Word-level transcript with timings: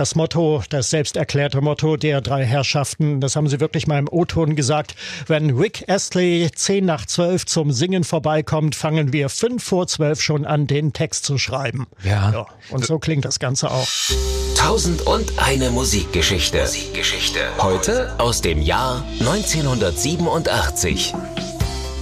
das 0.00 0.14
Motto, 0.14 0.62
das 0.70 0.88
selbst 0.88 1.18
erklärte 1.18 1.60
Motto 1.60 1.98
der 1.98 2.22
drei 2.22 2.42
Herrschaften, 2.42 3.20
das 3.20 3.36
haben 3.36 3.48
sie 3.48 3.60
wirklich 3.60 3.86
mal 3.86 3.98
im 3.98 4.08
O-Ton 4.10 4.56
gesagt. 4.56 4.94
Wenn 5.26 5.50
Rick 5.58 5.84
Astley 5.88 6.48
zehn 6.54 6.86
nach 6.86 7.04
zwölf 7.04 7.44
zum 7.44 7.70
Singen 7.70 8.02
vorbeikommt, 8.04 8.74
fangen 8.74 9.12
wir 9.12 9.28
fünf 9.28 9.62
vor 9.62 9.86
zwölf 9.88 10.22
schon 10.22 10.46
an, 10.46 10.66
den 10.66 10.94
Text 10.94 11.26
zu 11.26 11.36
schreiben. 11.36 11.86
Ja. 12.02 12.32
ja 12.32 12.46
und 12.70 12.86
so 12.86 12.98
klingt 12.98 13.26
das 13.26 13.40
Ganze 13.40 13.70
auch. 13.70 13.88
Tausend 14.56 15.02
und 15.02 15.38
eine 15.38 15.68
Musikgeschichte. 15.68 16.60
Musikgeschichte. 16.60 17.40
Heute 17.58 18.14
aus 18.18 18.40
dem 18.40 18.62
Jahr 18.62 19.04
1987. 19.18 21.12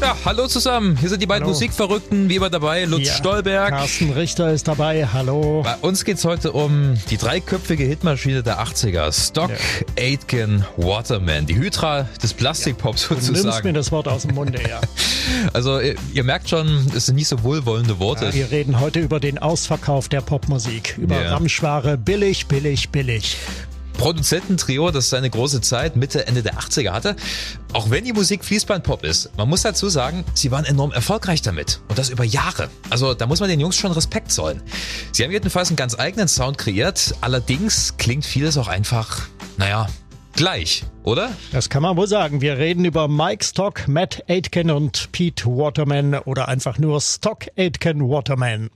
Ja, 0.00 0.16
hallo 0.24 0.46
zusammen. 0.46 0.96
Hier 0.96 1.08
sind 1.08 1.20
die 1.20 1.26
beiden 1.26 1.42
hallo. 1.42 1.54
Musikverrückten, 1.54 2.28
wie 2.28 2.36
immer 2.36 2.50
dabei. 2.50 2.84
Lutz 2.84 3.08
ja, 3.08 3.14
Stolberg. 3.14 3.70
Carsten 3.70 4.12
Richter 4.12 4.52
ist 4.52 4.68
dabei. 4.68 5.04
Hallo. 5.12 5.62
Bei 5.64 5.76
uns 5.78 6.04
geht 6.04 6.18
es 6.18 6.24
heute 6.24 6.52
um 6.52 6.94
die 7.10 7.16
dreiköpfige 7.16 7.82
Hitmaschine 7.82 8.44
der 8.44 8.61
80er. 8.61 9.12
Stock, 9.12 9.50
ja. 9.50 9.56
Aitken, 9.98 10.64
Waterman. 10.76 11.46
Die 11.46 11.56
Hydra 11.56 12.08
des 12.22 12.32
Plastikpops 12.32 13.03
ja. 13.03 13.08
sozusagen. 13.08 13.34
Du 13.34 13.42
nimmst 13.42 13.64
mir 13.64 13.72
das 13.72 13.90
Wort 13.90 14.06
aus 14.06 14.22
dem 14.22 14.36
Munde, 14.36 14.61
ja. 14.68 14.80
also 15.53 15.80
ihr, 15.80 15.96
ihr, 16.14 16.22
merkt 16.22 16.48
schon, 16.48 16.86
es 16.94 17.06
sind 17.06 17.17
nicht 17.17 17.28
so 17.28 17.42
wohlwollende 17.42 17.98
Worte. 17.98 18.26
Ja, 18.26 18.34
wir 18.34 18.50
reden 18.53 18.78
heute 18.78 19.00
über 19.00 19.18
den 19.18 19.39
Ausverkauf 19.39 20.08
der 20.08 20.20
Popmusik. 20.20 20.96
Über 20.96 21.20
ja. 21.20 21.30
Ramschware. 21.30 21.98
Billig, 21.98 22.46
billig, 22.46 22.90
billig. 22.90 23.36
Produzententrio, 23.98 24.90
das 24.90 25.11
seine 25.11 25.29
große 25.29 25.61
Zeit 25.61 25.96
Mitte, 25.96 26.26
Ende 26.26 26.43
der 26.43 26.54
80er 26.54 26.93
hatte. 26.93 27.16
Auch 27.75 27.90
wenn 27.90 28.04
die 28.04 28.14
Musik 28.14 28.44
Fließbandpop 28.44 29.04
ist, 29.04 29.36
man 29.36 29.48
muss 29.48 29.62
dazu 29.62 29.89
sagen, 29.90 30.25
sie 30.32 30.50
waren 30.50 30.64
enorm 30.64 30.93
erfolgreich 30.93 31.43
damit. 31.43 31.80
Und 31.89 31.98
das 31.98 32.08
über 32.08 32.25
Jahre. 32.25 32.70
Also 32.89 33.12
da 33.12 33.27
muss 33.27 33.41
man 33.41 33.50
den 33.50 33.61
Jungs 33.61 33.77
schon 33.77 33.92
Respekt 33.92 34.33
zollen. 34.33 34.62
Sie 35.12 35.25
haben 35.25 35.33
jedenfalls 35.33 35.69
einen 35.69 35.77
ganz 35.77 35.98
eigenen 35.98 36.28
Sound 36.28 36.56
kreiert. 36.56 37.14
Allerdings 37.20 37.97
klingt 37.98 38.25
vieles 38.25 38.56
auch 38.56 38.69
einfach, 38.69 39.27
naja, 39.58 39.89
gleich, 40.33 40.84
oder? 41.03 41.33
Das 41.50 41.69
kann 41.69 41.83
man 41.83 41.97
wohl 41.97 42.06
sagen. 42.06 42.41
Wir 42.41 42.56
reden 42.56 42.84
über 42.84 43.08
Mike 43.08 43.45
Stock, 43.45 43.89
Matt 43.89 44.23
Aitken 44.28 44.70
und 44.70 45.11
Pete 45.11 45.47
Waterman 45.47 46.14
oder 46.20 46.47
einfach 46.47 46.78
nur 46.78 47.01
Stock 47.01 47.47
Aitken 47.56 48.08
Waterman. 48.08 48.70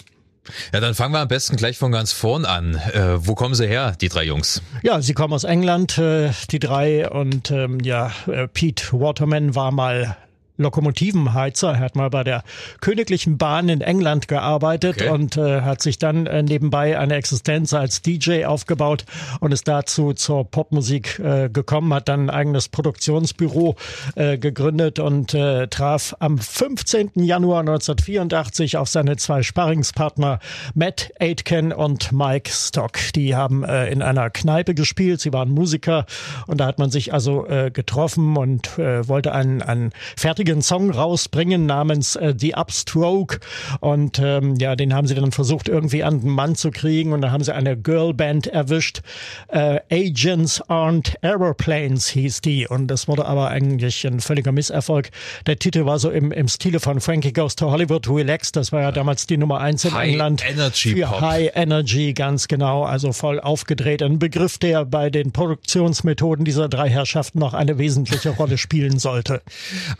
Ja, 0.73 0.81
dann 0.81 0.95
fangen 0.95 1.15
wir 1.15 1.21
am 1.21 1.29
besten 1.29 1.57
gleich 1.57 1.79
von 1.79 1.93
ganz 1.93 2.13
vorn 2.13 2.45
an. 2.45 2.75
Äh, 2.75 3.27
wo 3.27 3.35
kommen 3.35 3.55
sie 3.55 3.67
her, 3.67 3.95
die 4.01 4.09
drei 4.09 4.25
Jungs? 4.25 4.63
Ja, 4.83 5.01
sie 5.01 5.15
kommen 5.15 5.33
aus 5.33 5.45
England, 5.45 5.99
äh, 5.99 6.31
die 6.51 6.59
drei. 6.59 7.09
Und 7.09 7.51
ähm, 7.51 7.81
ja, 7.81 8.13
äh, 8.27 8.49
Pete 8.49 8.93
Waterman 8.93 9.55
war 9.55 9.71
mal 9.71 10.17
Lokomotivenheizer. 10.63 11.73
Er 11.73 11.81
hat 11.81 11.97
mal 11.97 12.11
bei 12.11 12.25
der 12.25 12.43
Königlichen 12.81 13.39
Bahn 13.39 13.69
in 13.69 13.81
England 13.81 14.29
gearbeitet 14.29 15.03
okay. 15.03 15.11
und 15.11 15.37
äh, 15.37 15.63
hat 15.63 15.83
sich 15.83 15.99
dann 15.99 16.27
äh, 16.27 16.43
nebenbei 16.43 16.99
eine 16.99 17.15
Existenz 17.15 17.73
als 17.75 18.03
DJ 18.03 18.45
aufgebaut 18.45 19.05
und 19.41 19.53
ist 19.53 19.69
dazu 19.69 20.13
zur 20.13 20.45
Popmusik 20.45 21.19
äh, 21.19 21.49
gekommen, 21.49 21.93
hat 21.95 22.09
dann 22.09 22.27
ein 22.27 22.31
eigenes 22.31 22.69
Produktionsbüro 22.69 23.77
äh, 24.15 24.39
gegründet 24.39 24.99
und 24.99 25.35
äh, 25.35 25.69
traf 25.69 26.15
am 26.19 26.39
15. 26.39 27.11
Januar 27.15 27.61
1984 27.61 28.77
auf 28.77 28.89
seine 28.89 29.17
zwei 29.17 29.43
Sparringspartner 29.43 30.39
Matt 30.75 31.13
Aitken 31.21 31.73
und 31.73 32.13
Mike 32.13 32.51
Stock. 32.51 32.99
Die 33.15 33.35
haben 33.35 33.65
äh, 33.65 33.89
in 33.91 34.03
einer 34.03 34.31
Kneipe 34.31 34.75
gespielt, 34.75 35.21
sie 35.21 35.33
waren 35.33 35.51
Musiker 35.51 36.07
und 36.47 36.59
da 36.59 36.67
hat 36.67 36.79
man 36.79 36.91
sich 36.91 37.13
also 37.13 37.47
getroffen 37.73 38.37
und 38.37 38.79
wollte 38.79 39.33
einen, 39.33 39.63
einen 39.63 39.91
fertigen 40.17 40.52
fertigen 40.53 40.63
Song 40.63 40.91
rausbringen 40.91 41.67
namens 41.67 42.17
äh, 42.17 42.35
The 42.37 42.55
Upstroke. 42.55 43.41
Und 43.81 44.19
ähm, 44.19 44.57
ja, 44.57 44.77
den 44.77 44.95
haben 44.95 45.07
sie 45.07 45.15
dann 45.15 45.33
versucht 45.33 45.69
irgendwie 45.69 46.03
an 46.03 46.21
den 46.21 46.31
Mann 46.31 46.55
zu 46.55 46.71
kriegen. 46.71 47.13
Und 47.13 47.23
da 47.23 47.31
haben 47.31 47.43
sie 47.43 47.55
eine 47.55 47.77
Girlband 47.77 48.49
erwischt. 48.49 49.01
Äh, 49.49 49.81
Agents 49.91 50.63
Aren't 50.65 51.17
Aeroplanes 51.23 52.09
hieß 52.09 52.43
die. 52.43 52.67
Und 52.67 52.89
das 52.89 53.09
wurde 53.09 53.25
aber 53.25 53.49
eigentlich 53.49 54.07
ein 54.07 54.21
völliger 54.21 54.53
Misserfolg. 54.53 55.11
Der 55.47 55.59
Titel 55.59 55.87
war 55.87 55.99
so 55.99 56.11
im, 56.11 56.33
im 56.33 56.49
Stile 56.49 56.81
von 56.81 57.01
Frankie 57.01 57.33
Goes 57.33 57.57
to 57.57 57.71
Hollywood, 57.71 58.09
Relax. 58.09 58.53
Das 58.53 58.73
war 58.73 58.83
ja 58.83 58.93
damals 58.93 59.27
die 59.27 59.39
Nummer 59.39 59.61
eins 59.61 59.85
in 59.85 59.95
High 59.95 60.11
England. 60.11 60.45
Energy 60.49 60.95
für 60.97 61.07
Pop. 61.07 61.21
High 61.21 61.51
Energy, 61.55 62.13
ganz 62.13 62.49
genau. 62.49 62.85
Also 62.85 63.13
voll 63.13 63.41
aufgedreht. 63.41 64.03
Ein 64.03 64.19
Begriff, 64.19 64.59
der 64.59 64.85
bei 64.85 65.09
den 65.09 65.33
Produktionsmethoden 65.33 66.45
dieser 66.45 66.69
drei 66.69 66.89
Herrschaften 66.91 67.39
noch 67.39 67.55
eine 67.55 67.79
wesentliche 67.79 68.31
Rolle 68.31 68.59
spielen 68.59 68.99
sollte. 68.99 69.41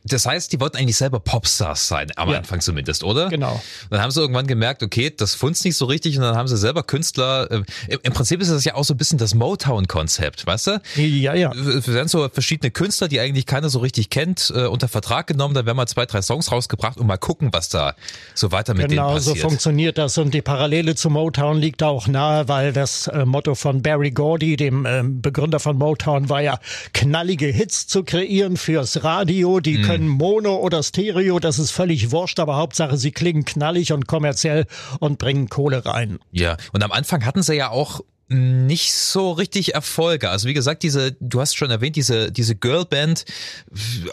Das 0.05 0.27
heißt, 0.27 0.42
heißt, 0.43 0.53
die 0.53 0.61
wollten 0.61 0.77
eigentlich 0.77 0.97
selber 0.97 1.21
Popstars 1.21 1.89
sein, 1.89 2.09
am 2.17 2.31
ja. 2.31 2.39
Anfang 2.39 2.61
zumindest, 2.61 3.05
oder? 3.05 3.29
Genau. 3.29 3.61
Dann 3.91 4.01
haben 4.01 4.11
sie 4.11 4.21
irgendwann 4.21 4.47
gemerkt, 4.47 4.83
okay, 4.83 5.13
das 5.15 5.35
funzt 5.35 5.65
nicht 5.65 5.77
so 5.77 5.87
richtig 5.87 6.17
und 6.17 6.23
dann 6.23 6.37
haben 6.37 6.49
sie 6.49 6.57
selber 6.57 6.83
Künstler. 6.83 7.51
Äh, 7.51 7.63
Im 8.03 8.13
Prinzip 8.13 8.41
ist 8.41 8.51
das 8.51 8.65
ja 8.65 8.75
auch 8.75 8.85
so 8.85 8.95
ein 8.95 8.97
bisschen 8.97 9.19
das 9.19 9.35
Motown-Konzept, 9.35 10.47
weißt 10.47 10.67
du? 10.67 10.83
Ja, 10.97 11.35
ja. 11.35 11.53
Es 11.53 11.85
sind 11.85 12.11
so 12.11 12.29
verschiedene 12.29 12.71
Künstler, 12.71 13.09
die 13.09 13.21
eigentlich 13.21 13.47
keiner 13.47 13.71
so 13.71 13.79
richtig 13.79 14.11
kennt, 14.11 14.53
äh, 14.55 14.67
unter 14.67 14.89
Vertrag 14.89 15.27
genommen, 15.27 15.55
dann 15.55 15.67
werden 15.67 15.77
mal 15.77 15.87
zwei, 15.87 16.07
drei 16.07 16.23
Songs 16.23 16.51
rausgebracht 16.51 16.99
und 16.99 17.07
mal 17.07 17.19
gucken, 17.19 17.51
was 17.53 17.69
da 17.69 17.95
so 18.35 18.53
weiter 18.53 18.75
mit 18.75 18.89
genau, 18.89 19.09
denen 19.09 19.17
passiert. 19.17 19.37
Genau, 19.37 19.43
so 19.43 19.49
funktioniert 19.49 19.99
das 19.99 20.19
und 20.19 20.35
die 20.35 20.43
Parallele 20.43 20.95
zu 20.95 21.11
Motown 21.11 21.59
liegt 21.59 21.83
auch 21.83 22.09
nahe, 22.09 22.49
weil 22.49 22.73
das 22.73 23.07
äh, 23.09 23.25
Motto 23.25 23.55
von 23.55 23.83
Barry 23.83 24.11
Gordy, 24.11 24.57
dem 24.57 24.87
ähm, 24.87 25.23
Begründer 25.23 25.61
von 25.61 25.77
Motown, 25.77 26.29
war 26.29 26.43
ja 26.43 26.59
knallige 26.93 27.47
Hits 27.47 27.87
zu 27.87 28.03
kreieren 28.05 28.57
fürs 28.57 29.05
Radio, 29.05 29.61
die 29.61 29.79
mhm. 29.79 29.83
können 29.83 30.09
Mono 30.23 30.59
oder 30.59 30.85
Stereo 30.85 31.41
das 31.41 31.59
ist 31.59 31.73
völlig 31.73 32.13
wurscht, 32.13 32.39
aber 32.39 32.55
Hauptsache 32.55 32.97
sie 32.97 33.11
klingen 33.11 33.45
knallig 33.45 33.93
und 33.93 34.07
kommerziell 34.07 34.67
und 35.01 35.19
bringen 35.19 35.49
Kohle 35.49 35.85
rein. 35.85 36.21
Ja, 36.31 36.57
und 36.73 36.85
am 36.85 36.93
Anfang 36.93 37.27
hatten 37.27 37.43
sie 37.43 37.55
ja 37.55 37.71
auch 37.71 38.03
nicht 38.33 38.93
so 38.95 39.33
richtig 39.33 39.75
Erfolge. 39.75 40.31
Also 40.31 40.49
wie 40.49 40.55
gesagt, 40.55 40.83
diese, 40.83 41.13
du 41.21 41.41
hast 41.41 41.57
schon 41.57 41.71
erwähnt, 41.71 41.97
diese, 41.97 42.33
diese 42.33 42.55
Girlband 42.55 43.25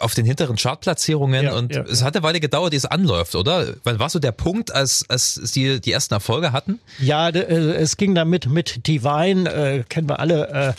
auf 0.00 0.14
den 0.14 0.26
hinteren 0.26 0.56
Chartplatzierungen 0.56 1.44
ja, 1.44 1.54
und 1.54 1.74
ja, 1.74 1.82
es 1.82 2.02
hat 2.02 2.14
eine 2.14 2.22
Weile 2.22 2.40
gedauert, 2.40 2.72
die 2.72 2.76
es 2.76 2.86
anläuft, 2.86 3.34
oder? 3.34 3.74
Wann 3.84 3.98
war 3.98 4.10
so 4.10 4.18
der 4.18 4.32
Punkt, 4.32 4.74
als, 4.74 5.04
als 5.08 5.34
sie 5.34 5.80
die 5.80 5.92
ersten 5.92 6.14
Erfolge 6.14 6.52
hatten? 6.52 6.80
Ja, 6.98 7.28
äh, 7.28 7.40
es 7.40 7.96
ging 7.96 8.14
damit 8.14 8.46
mit 8.46 8.86
Divine, 8.86 9.50
äh, 9.50 9.82
kennen 9.88 10.08
wir 10.08 10.20
alle 10.20 10.48
äh, 10.48 10.72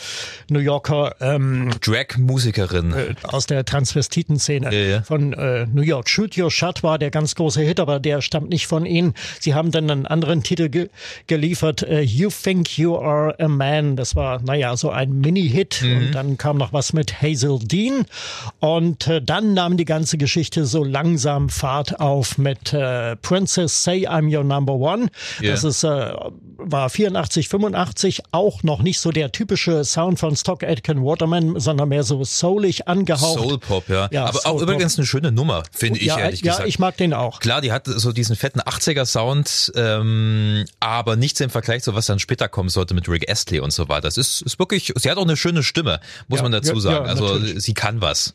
New 0.52 0.60
Yorker 0.60 1.14
ähm, 1.20 1.70
Drag-Musikerin 1.80 2.92
äh, 2.92 3.14
aus 3.24 3.46
der 3.46 3.64
Transvestiten-Szene 3.64 4.90
ja, 4.90 5.02
von 5.02 5.32
äh, 5.32 5.66
New 5.66 5.82
York. 5.82 6.08
Shoot 6.08 6.36
Your 6.38 6.50
Shut 6.50 6.82
war 6.82 6.98
der 6.98 7.10
ganz 7.10 7.34
große 7.34 7.60
Hit, 7.60 7.80
aber 7.80 8.00
der 8.00 8.20
stammt 8.22 8.50
nicht 8.50 8.66
von 8.66 8.86
ihnen. 8.86 9.14
Sie 9.40 9.54
haben 9.54 9.70
dann 9.70 9.90
einen 9.90 10.06
anderen 10.06 10.42
Titel 10.42 10.68
ge 10.68 10.88
geliefert, 11.26 11.82
äh, 11.82 12.00
You 12.00 12.30
Think 12.30 12.78
You 12.78 12.98
Are 12.98 13.31
a 13.38 13.48
Man. 13.48 13.96
Das 13.96 14.16
war, 14.16 14.40
naja, 14.42 14.76
so 14.76 14.90
ein 14.90 15.20
Mini-Hit. 15.20 15.82
Mhm. 15.82 15.96
Und 15.96 16.12
dann 16.12 16.38
kam 16.38 16.56
noch 16.58 16.72
was 16.72 16.92
mit 16.92 17.22
Hazel 17.22 17.58
Dean. 17.60 18.06
Und 18.60 19.06
äh, 19.06 19.22
dann 19.22 19.54
nahm 19.54 19.76
die 19.76 19.84
ganze 19.84 20.18
Geschichte 20.18 20.64
so 20.64 20.84
langsam 20.84 21.48
Fahrt 21.48 22.00
auf 22.00 22.38
mit 22.38 22.72
äh, 22.72 23.16
Princess 23.16 23.84
Say 23.84 24.06
I'm 24.08 24.34
Your 24.34 24.44
Number 24.44 24.74
One. 24.74 25.08
Yeah. 25.40 25.52
Das 25.52 25.64
ist, 25.64 25.84
äh, 25.84 26.12
war 26.58 26.90
84, 26.90 27.48
85 27.48 28.22
auch 28.32 28.62
noch 28.62 28.82
nicht 28.82 29.00
so 29.00 29.10
der 29.10 29.32
typische 29.32 29.84
Sound 29.84 30.18
von 30.18 30.36
Stock 30.36 30.62
Aitken 30.62 31.04
Waterman, 31.04 31.58
sondern 31.58 31.88
mehr 31.88 32.02
so 32.02 32.22
soulig 32.24 32.88
angehaucht. 32.88 33.40
Soul 33.40 33.58
Pop, 33.58 33.88
ja. 33.88 34.08
ja 34.12 34.26
Aber 34.26 34.40
auch 34.44 34.60
übrigens 34.60 34.96
eine 34.98 35.06
schöne 35.06 35.32
Nummer, 35.32 35.62
finde 35.72 35.98
ich 35.98 36.06
ja, 36.06 36.18
ehrlich 36.18 36.40
ja, 36.40 36.52
gesagt. 36.52 36.60
Ja, 36.60 36.68
ich 36.68 36.78
mag 36.78 36.96
den 36.96 37.14
auch. 37.14 37.40
Klar, 37.40 37.60
die 37.60 37.72
hat 37.72 37.86
so 37.86 38.12
diesen 38.12 38.36
fetten 38.36 38.60
80er 38.60 39.06
Sound, 39.06 39.72
ähm, 39.74 40.64
aber 40.80 41.16
nichts 41.16 41.40
im 41.40 41.50
Vergleich 41.50 41.82
zu 41.82 41.94
was 41.94 42.06
dann 42.06 42.18
später 42.18 42.48
kommen 42.48 42.68
sollte 42.68 42.94
mit 42.94 43.08
Rick 43.12 43.30
Astley 43.30 43.60
und 43.60 43.72
so 43.72 43.88
weiter. 43.88 44.02
Das 44.02 44.16
ist, 44.16 44.42
ist 44.42 44.58
wirklich, 44.58 44.92
sie 44.96 45.10
hat 45.10 45.18
auch 45.18 45.22
eine 45.22 45.36
schöne 45.36 45.62
Stimme, 45.62 46.00
muss 46.28 46.38
ja, 46.38 46.42
man 46.42 46.52
dazu 46.52 46.78
sagen. 46.80 47.06
Ja, 47.06 47.10
also 47.10 47.38
sie 47.38 47.74
kann 47.74 48.00
was. 48.00 48.34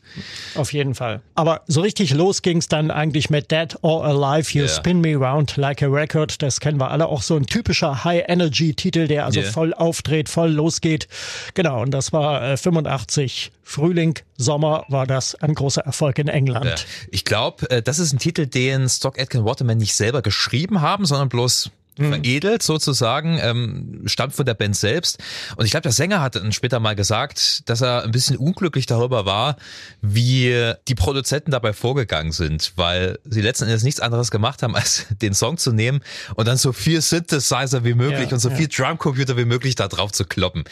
Auf 0.54 0.72
jeden 0.72 0.94
Fall. 0.94 1.20
Aber 1.34 1.62
so 1.66 1.80
richtig 1.80 2.14
los 2.14 2.42
ging 2.42 2.58
es 2.58 2.68
dann 2.68 2.90
eigentlich 2.90 3.30
mit 3.30 3.50
Dead 3.50 3.76
or 3.82 4.04
Alive, 4.04 4.50
You 4.52 4.64
yeah. 4.64 4.74
Spin 4.74 5.00
Me 5.00 5.16
Round 5.16 5.56
Like 5.56 5.82
a 5.82 5.86
Record. 5.86 6.40
Das 6.42 6.60
kennen 6.60 6.80
wir 6.80 6.90
alle. 6.90 7.06
Auch 7.06 7.22
so 7.22 7.36
ein 7.36 7.46
typischer 7.46 8.04
High-Energy-Titel, 8.04 9.06
der 9.06 9.26
also 9.26 9.40
yeah. 9.40 9.50
voll 9.50 9.74
aufdreht, 9.74 10.28
voll 10.28 10.50
losgeht. 10.50 11.08
Genau, 11.54 11.82
und 11.82 11.90
das 11.90 12.12
war 12.12 12.42
äh, 12.42 12.56
85 12.56 13.52
Frühling, 13.68 14.18
Sommer 14.38 14.86
war 14.88 15.06
das 15.06 15.34
ein 15.34 15.52
großer 15.54 15.82
Erfolg 15.82 16.18
in 16.18 16.28
England. 16.28 16.64
Ja. 16.64 16.74
Ich 17.10 17.26
glaube, 17.26 17.70
äh, 17.70 17.82
das 17.82 17.98
ist 17.98 18.14
ein 18.14 18.18
Titel, 18.18 18.46
den 18.46 18.88
Stock 18.88 19.18
Aitken 19.18 19.44
Waterman 19.44 19.76
nicht 19.76 19.94
selber 19.94 20.22
geschrieben 20.22 20.80
haben, 20.80 21.04
sondern 21.04 21.28
bloß 21.28 21.70
mhm. 21.98 22.12
veredelt 22.12 22.62
sozusagen, 22.62 23.38
ähm, 23.40 24.02
stammt 24.06 24.34
von 24.34 24.46
der 24.46 24.54
Band 24.54 24.76
selbst. 24.76 25.18
Und 25.56 25.64
ich 25.64 25.70
glaube, 25.70 25.82
der 25.82 25.92
Sänger 25.92 26.20
hat 26.20 26.36
dann 26.36 26.52
später 26.52 26.80
mal 26.80 26.94
gesagt, 26.94 27.68
dass 27.68 27.80
er 27.80 28.04
ein 28.04 28.10
bisschen 28.10 28.36
unglücklich 28.36 28.86
darüber 28.86 29.26
war, 29.26 29.56
wie 30.00 30.74
die 30.88 30.94
Produzenten 30.94 31.50
dabei 31.50 31.72
vorgegangen 31.72 32.32
sind, 32.32 32.72
weil 32.76 33.18
sie 33.24 33.40
letzten 33.40 33.64
Endes 33.64 33.82
nichts 33.82 34.00
anderes 34.00 34.30
gemacht 34.30 34.62
haben, 34.62 34.74
als 34.78 35.06
den 35.22 35.34
Song 35.34 35.58
zu 35.58 35.72
nehmen 35.72 36.00
und 36.34 36.48
dann 36.48 36.56
so 36.56 36.72
viel 36.72 37.00
Synthesizer 37.00 37.84
wie 37.84 37.94
möglich 37.94 38.28
ja, 38.28 38.32
und 38.32 38.40
so 38.40 38.50
ja. 38.50 38.56
viel 38.56 38.68
Drumcomputer 38.68 39.36
wie 39.36 39.44
möglich 39.44 39.74
da 39.74 39.88
drauf 39.88 40.12
zu 40.12 40.24
kloppen. 40.24 40.64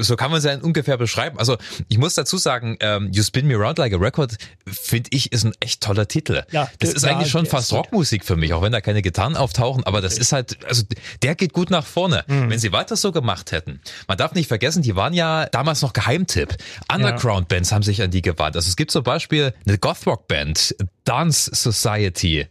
So 0.00 0.16
kann 0.16 0.30
man 0.30 0.38
es 0.38 0.44
ja 0.44 0.58
ungefähr 0.58 0.96
beschreiben. 0.96 1.38
Also 1.38 1.56
ich 1.88 1.98
muss 1.98 2.14
dazu 2.14 2.38
sagen, 2.38 2.76
ähm, 2.80 3.10
You 3.12 3.22
Spin 3.22 3.46
Me 3.46 3.56
Round 3.56 3.78
Like 3.78 3.94
a 3.94 3.96
Record, 3.96 4.36
finde 4.66 5.10
ich, 5.12 5.32
ist 5.32 5.44
ein 5.44 5.52
echt 5.60 5.82
toller 5.82 6.08
Titel. 6.08 6.42
Ja, 6.50 6.70
das 6.78 6.92
ist 6.92 7.04
eigentlich 7.04 7.30
schon 7.30 7.46
fast 7.46 7.72
Rockmusik 7.72 8.24
für 8.24 8.36
mich, 8.36 8.52
auch 8.52 8.62
wenn 8.62 8.72
da 8.72 8.80
keine 8.80 9.02
Gitarren 9.02 9.36
auftauchen, 9.36 9.84
aber 9.84 10.00
das 10.00 10.18
ist 10.18 10.32
halt 10.32 10.51
also 10.66 10.82
der 11.22 11.34
geht 11.34 11.52
gut 11.52 11.70
nach 11.70 11.84
vorne. 11.84 12.24
Mhm. 12.26 12.50
Wenn 12.50 12.58
sie 12.58 12.72
weiter 12.72 12.96
so 12.96 13.12
gemacht 13.12 13.52
hätten, 13.52 13.80
man 14.08 14.18
darf 14.18 14.34
nicht 14.34 14.48
vergessen, 14.48 14.82
die 14.82 14.96
waren 14.96 15.14
ja 15.14 15.46
damals 15.46 15.82
noch 15.82 15.92
Geheimtipp. 15.92 16.56
Underground-Bands 16.92 17.72
haben 17.72 17.82
sich 17.82 18.02
an 18.02 18.10
die 18.10 18.22
gewandt. 18.22 18.56
Also 18.56 18.68
es 18.68 18.76
gibt 18.76 18.90
zum 18.90 19.02
Beispiel 19.02 19.54
eine 19.66 19.78
Gothrock-Band, 19.78 20.76
Dance 21.04 21.50
Society. 21.52 22.46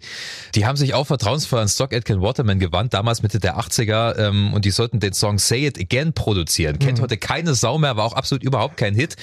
Die 0.56 0.66
haben 0.66 0.76
sich 0.76 0.94
auch 0.94 1.08
vertrauensvoll 1.08 1.60
an 1.60 1.70
Stock 1.70 1.94
Aitken 1.94 2.22
Waterman 2.22 2.60
gewandt, 2.60 2.94
damals 2.94 3.24
Mitte 3.24 3.40
der 3.40 3.58
80er, 3.58 4.18
ähm, 4.18 4.54
und 4.54 4.66
die 4.66 4.72
sollten 4.72 5.00
den 5.00 5.14
Song 5.14 5.40
Say 5.40 5.66
It 5.68 5.80
Again 5.80 6.14
produzieren. 6.14 6.80
Kennt 6.80 6.98
mhm. 6.98 7.04
heute 7.04 7.18
keine 7.18 7.56
Sau 7.56 7.78
mehr, 7.78 7.96
war 7.98 8.06
auch 8.06 8.14
absolut 8.14 8.44
überhaupt 8.44 8.78
kein 8.78 8.94
Hit. 8.94 9.16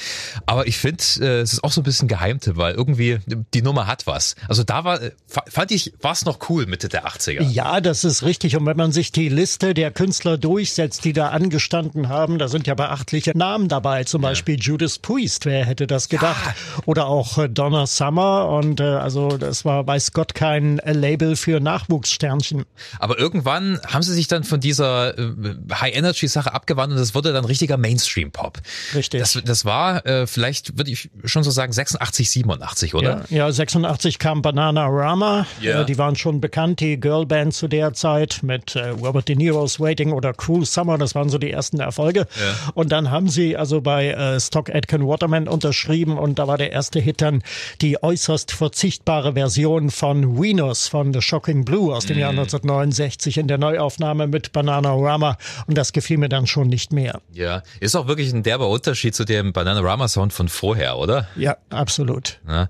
Aber 0.46 0.66
ich 0.66 0.78
finde, 0.78 1.02
äh, 1.20 1.40
es 1.40 1.52
ist 1.52 1.64
auch 1.64 1.72
so 1.72 1.80
ein 1.80 1.84
bisschen 1.84 2.08
Geheimtipp, 2.08 2.56
weil 2.56 2.74
irgendwie 2.74 3.18
die 3.54 3.62
Nummer 3.62 3.86
hat 3.86 4.06
was. 4.06 4.34
Also 4.48 4.64
da 4.64 4.84
war, 4.84 5.02
äh, 5.02 5.12
fand 5.26 5.70
ich, 5.70 5.92
war 6.00 6.12
es 6.12 6.24
noch 6.24 6.48
cool 6.48 6.66
Mitte 6.66 6.88
der 6.88 7.06
80er. 7.06 7.42
Ja, 7.50 7.80
das 7.80 8.04
ist 8.04 8.22
richtig. 8.22 8.56
Und 8.56 8.64
wenn 8.66 8.76
man 8.76 8.92
sich 8.92 9.12
die 9.12 9.28
Liste 9.28 9.74
der 9.74 9.90
Künstler 9.90 10.38
durchsetzt, 10.38 11.04
die 11.04 11.12
da 11.12 11.28
angestanden 11.28 12.08
haben, 12.08 12.38
da 12.38 12.48
sind 12.48 12.66
ja 12.66 12.74
beachtliche 12.74 13.36
Namen 13.36 13.68
dabei. 13.68 14.04
Zum 14.04 14.22
ja. 14.22 14.30
Beispiel 14.30 14.58
Judas 14.58 14.98
Priest, 14.98 15.44
wer 15.44 15.66
hätte 15.66 15.86
das 15.86 16.08
gedacht? 16.08 16.44
Ja. 16.46 16.82
Oder 16.86 17.06
auch 17.06 17.38
äh, 17.38 17.48
Donna 17.48 17.86
Summer 17.86 18.48
und 18.48 18.80
äh, 18.80 18.84
also 18.84 19.17
also 19.18 19.36
das 19.36 19.64
war, 19.64 19.86
weiß 19.86 20.12
Gott, 20.12 20.34
kein 20.34 20.80
Label 20.84 21.36
für 21.36 21.60
Nachwuchssternchen. 21.60 22.64
Aber 22.98 23.18
irgendwann 23.18 23.80
haben 23.86 24.02
sie 24.02 24.14
sich 24.14 24.28
dann 24.28 24.44
von 24.44 24.60
dieser 24.60 25.18
äh, 25.18 25.32
High-Energy-Sache 25.72 26.52
abgewandt 26.54 26.92
und 26.92 26.98
das 26.98 27.14
wurde 27.14 27.32
dann 27.32 27.44
richtiger 27.44 27.76
Mainstream-Pop. 27.76 28.58
Richtig. 28.94 29.20
Das, 29.20 29.40
das 29.44 29.64
war 29.64 30.06
äh, 30.06 30.26
vielleicht, 30.26 30.78
würde 30.78 30.90
ich 30.90 31.10
schon 31.24 31.42
so 31.42 31.50
sagen, 31.50 31.72
86, 31.72 32.30
87, 32.30 32.94
oder? 32.94 33.24
Ja, 33.28 33.46
ja 33.46 33.52
86 33.52 34.18
kam 34.18 34.42
Banana 34.42 34.86
Rama. 34.86 35.46
Yeah. 35.62 35.82
Äh, 35.82 35.86
die 35.86 35.98
waren 35.98 36.16
schon 36.16 36.40
bekannt, 36.40 36.80
die 36.80 36.98
Girlband 36.98 37.54
zu 37.54 37.68
der 37.68 37.94
Zeit 37.94 38.40
mit 38.42 38.76
äh, 38.76 38.90
Robert 38.90 39.28
De 39.28 39.36
Niro's 39.36 39.80
Waiting 39.80 40.12
oder 40.12 40.32
Cruel 40.32 40.64
Summer. 40.64 40.98
Das 40.98 41.14
waren 41.14 41.28
so 41.28 41.38
die 41.38 41.50
ersten 41.50 41.80
Erfolge. 41.80 42.26
Yeah. 42.38 42.54
Und 42.74 42.92
dann 42.92 43.10
haben 43.10 43.28
sie 43.28 43.56
also 43.56 43.80
bei 43.80 44.08
äh, 44.08 44.40
Stock 44.40 44.70
Aitken 44.70 45.06
Waterman 45.06 45.48
unterschrieben 45.48 46.18
und 46.18 46.38
da 46.38 46.46
war 46.46 46.58
der 46.58 46.72
erste 46.72 47.00
Hit 47.00 47.20
dann 47.20 47.42
die 47.80 48.02
äußerst 48.02 48.52
verzichtbare 48.52 49.07
unfassbare 49.08 49.32
Version 49.32 49.90
von 49.90 50.38
Venus 50.38 50.86
von 50.86 51.14
The 51.14 51.22
Shocking 51.22 51.64
Blue 51.64 51.94
aus 51.94 52.04
dem 52.04 52.18
mm. 52.18 52.20
Jahr 52.20 52.30
1969 52.30 53.38
in 53.38 53.48
der 53.48 53.56
Neuaufnahme 53.56 54.26
mit 54.26 54.52
Bananarama 54.52 55.38
und 55.66 55.78
das 55.78 55.94
gefiel 55.94 56.18
mir 56.18 56.28
dann 56.28 56.46
schon 56.46 56.68
nicht 56.68 56.92
mehr. 56.92 57.22
Ja, 57.32 57.62
ist 57.80 57.96
auch 57.96 58.06
wirklich 58.06 58.30
ein 58.34 58.42
derber 58.42 58.68
Unterschied 58.68 59.14
zu 59.14 59.24
dem 59.24 59.54
Bananarama 59.54 60.08
Sound 60.08 60.34
von 60.34 60.50
vorher, 60.50 60.98
oder? 60.98 61.26
Ja, 61.36 61.56
absolut. 61.70 62.38
Ja. 62.46 62.68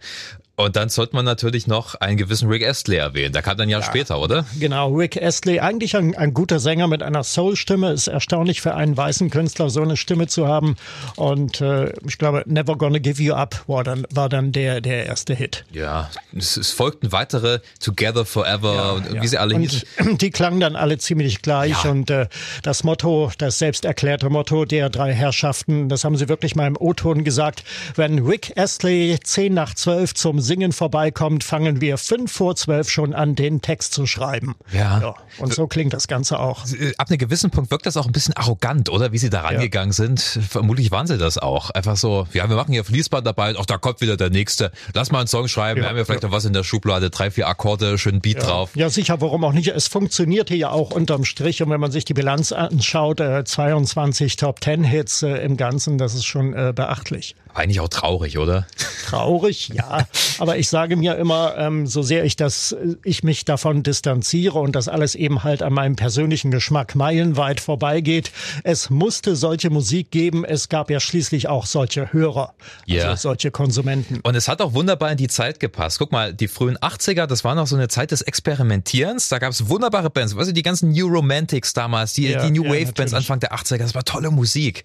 Und 0.58 0.74
dann 0.74 0.88
sollte 0.88 1.14
man 1.14 1.24
natürlich 1.24 1.68
noch 1.68 1.94
einen 1.94 2.16
gewissen 2.16 2.48
Rick 2.48 2.66
Astley 2.66 2.96
erwähnen. 2.96 3.32
Der 3.32 3.42
kam 3.42 3.56
dann 3.56 3.68
ja, 3.68 3.78
ja 3.78 3.84
später, 3.84 4.20
oder? 4.20 4.44
Genau, 4.58 4.92
Rick 4.92 5.16
Astley, 5.22 5.60
eigentlich 5.60 5.94
ein, 5.94 6.16
ein 6.16 6.34
guter 6.34 6.58
Sänger 6.58 6.88
mit 6.88 7.00
einer 7.00 7.22
Soul-Stimme. 7.22 7.92
Ist 7.92 8.08
erstaunlich 8.08 8.60
für 8.60 8.74
einen 8.74 8.96
weißen 8.96 9.30
Künstler, 9.30 9.70
so 9.70 9.82
eine 9.82 9.96
Stimme 9.96 10.26
zu 10.26 10.48
haben. 10.48 10.74
Und 11.14 11.60
äh, 11.60 11.92
ich 12.04 12.18
glaube, 12.18 12.42
Never 12.46 12.74
Gonna 12.76 12.98
Give 12.98 13.22
You 13.22 13.34
Up 13.34 13.62
war 13.68 13.84
dann, 13.84 14.04
war 14.12 14.28
dann 14.28 14.50
der, 14.50 14.80
der 14.80 15.06
erste 15.06 15.32
Hit. 15.32 15.64
Ja, 15.70 16.10
es, 16.36 16.56
es 16.56 16.72
folgten 16.72 17.12
weitere 17.12 17.60
Together 17.78 18.24
Forever 18.24 18.74
ja, 18.74 18.90
und 18.90 19.14
ja. 19.14 19.22
wie 19.22 19.28
sie 19.28 19.38
alle 19.38 19.54
und 19.54 19.60
hießen. 19.60 19.82
Die 20.18 20.30
klangen 20.32 20.58
dann 20.58 20.74
alle 20.74 20.98
ziemlich 20.98 21.40
gleich. 21.40 21.84
Und 21.84 22.10
äh, 22.10 22.26
das 22.64 22.82
Motto, 22.82 23.30
das 23.38 23.60
selbst 23.60 23.84
erklärte 23.84 24.28
Motto 24.28 24.64
der 24.64 24.90
drei 24.90 25.12
Herrschaften, 25.12 25.88
das 25.88 26.02
haben 26.02 26.16
sie 26.16 26.28
wirklich 26.28 26.56
mal 26.56 26.66
im 26.66 26.76
O-Ton 26.76 27.22
gesagt. 27.22 27.62
Wenn 27.94 28.26
Rick 28.26 28.54
Astley 28.56 29.20
10 29.22 29.54
nach 29.54 29.74
12 29.74 30.14
zum 30.14 30.47
Singen 30.48 30.72
vorbeikommt, 30.72 31.44
fangen 31.44 31.82
wir 31.82 31.98
fünf 31.98 32.32
vor 32.32 32.56
zwölf 32.56 32.88
schon 32.88 33.12
an, 33.12 33.34
den 33.34 33.60
Text 33.60 33.92
zu 33.92 34.06
schreiben. 34.06 34.56
Ja. 34.72 34.98
ja. 34.98 35.14
Und 35.36 35.52
so 35.52 35.66
klingt 35.66 35.92
das 35.92 36.08
Ganze 36.08 36.40
auch. 36.40 36.64
Ab 36.96 37.10
einem 37.10 37.18
gewissen 37.18 37.50
Punkt 37.50 37.70
wirkt 37.70 37.84
das 37.84 37.98
auch 37.98 38.06
ein 38.06 38.12
bisschen 38.12 38.34
arrogant, 38.34 38.88
oder? 38.88 39.12
Wie 39.12 39.18
sie 39.18 39.28
da 39.28 39.42
rangegangen 39.42 39.90
ja. 39.90 39.94
sind. 39.94 40.20
Vermutlich 40.20 40.90
waren 40.90 41.06
sie 41.06 41.18
das 41.18 41.36
auch. 41.36 41.68
Einfach 41.68 41.98
so, 41.98 42.26
ja, 42.32 42.48
wir 42.48 42.56
machen 42.56 42.72
hier 42.72 42.82
Fließband 42.82 43.26
dabei, 43.26 43.56
auch 43.56 43.66
da 43.66 43.76
kommt 43.76 44.00
wieder 44.00 44.16
der 44.16 44.30
nächste. 44.30 44.72
Lass 44.94 45.12
mal 45.12 45.18
einen 45.18 45.28
Song 45.28 45.48
schreiben, 45.48 45.80
ja, 45.80 45.84
wir 45.84 45.90
haben 45.90 45.98
ja 45.98 46.06
vielleicht 46.06 46.22
noch 46.22 46.32
was 46.32 46.46
in 46.46 46.54
der 46.54 46.64
Schublade, 46.64 47.10
drei, 47.10 47.30
vier 47.30 47.46
Akkorde, 47.46 47.98
schön 47.98 48.22
Beat 48.22 48.42
drauf. 48.42 48.70
Ja, 48.74 48.88
sicher, 48.88 49.20
warum 49.20 49.44
auch 49.44 49.52
nicht? 49.52 49.68
Es 49.68 49.86
funktionierte 49.86 50.54
ja 50.54 50.70
auch 50.70 50.92
unterm 50.92 51.26
Strich 51.26 51.62
und 51.62 51.68
wenn 51.68 51.80
man 51.80 51.92
sich 51.92 52.06
die 52.06 52.14
Bilanz 52.14 52.52
anschaut, 52.52 53.20
äh, 53.20 53.44
22 53.44 54.36
Top 54.36 54.64
10 54.64 54.82
Hits 54.82 55.22
äh, 55.22 55.28
im 55.44 55.58
Ganzen, 55.58 55.98
das 55.98 56.14
ist 56.14 56.24
schon 56.24 56.54
äh, 56.54 56.72
beachtlich. 56.74 57.36
Eigentlich 57.58 57.80
auch 57.80 57.88
traurig, 57.88 58.38
oder? 58.38 58.68
Traurig, 59.04 59.70
ja. 59.74 60.06
Aber 60.38 60.58
ich 60.58 60.68
sage 60.68 60.94
mir 60.94 61.16
immer, 61.16 61.56
ähm, 61.58 61.88
so 61.88 62.02
sehr 62.02 62.24
ich 62.24 62.36
das, 62.36 62.76
ich 63.02 63.24
mich 63.24 63.44
davon 63.44 63.82
distanziere 63.82 64.60
und 64.60 64.76
das 64.76 64.86
alles 64.86 65.16
eben 65.16 65.42
halt 65.42 65.62
an 65.62 65.72
meinem 65.72 65.96
persönlichen 65.96 66.52
Geschmack 66.52 66.94
meilenweit 66.94 67.58
vorbeigeht, 67.58 68.30
es 68.62 68.90
musste 68.90 69.34
solche 69.34 69.70
Musik 69.70 70.12
geben. 70.12 70.44
Es 70.44 70.68
gab 70.68 70.88
ja 70.88 71.00
schließlich 71.00 71.48
auch 71.48 71.66
solche 71.66 72.12
Hörer, 72.12 72.54
ja. 72.86 73.08
also 73.08 73.30
solche 73.30 73.50
Konsumenten. 73.50 74.20
Und 74.22 74.36
es 74.36 74.46
hat 74.46 74.62
auch 74.62 74.74
wunderbar 74.74 75.10
in 75.10 75.16
die 75.16 75.26
Zeit 75.26 75.58
gepasst. 75.58 75.98
Guck 75.98 76.12
mal, 76.12 76.32
die 76.32 76.46
frühen 76.46 76.78
80er, 76.78 77.26
das 77.26 77.42
war 77.42 77.56
noch 77.56 77.66
so 77.66 77.74
eine 77.74 77.88
Zeit 77.88 78.12
des 78.12 78.22
Experimentierens. 78.22 79.30
Da 79.30 79.40
gab 79.40 79.50
es 79.50 79.68
wunderbare 79.68 80.10
Bands, 80.10 80.36
weißt 80.36 80.50
du, 80.50 80.54
die 80.54 80.62
ganzen 80.62 80.92
New 80.92 81.08
Romantics 81.08 81.72
damals, 81.72 82.12
die, 82.12 82.28
ja, 82.28 82.46
die 82.46 82.52
New 82.52 82.66
Wave 82.66 82.92
Bands 82.92 83.14
Anfang 83.14 83.40
der 83.40 83.52
80er, 83.52 83.78
das 83.78 83.96
war 83.96 84.04
tolle 84.04 84.30
Musik. 84.30 84.84